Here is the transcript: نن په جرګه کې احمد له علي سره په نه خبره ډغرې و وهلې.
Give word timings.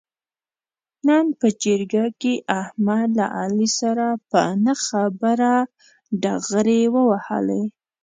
نن 1.07 1.25
په 1.39 1.47
جرګه 1.63 2.05
کې 2.21 2.33
احمد 2.59 3.09
له 3.19 3.25
علي 3.39 3.67
سره 3.79 4.05
په 4.29 4.41
نه 4.65 4.73
خبره 4.85 5.53
ډغرې 6.21 6.81
و 6.93 6.95
وهلې. 7.09 7.63